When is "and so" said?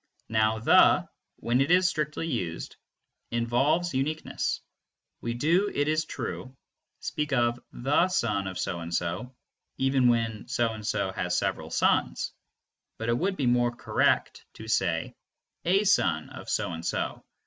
8.79-9.35, 10.73-11.11, 16.71-17.23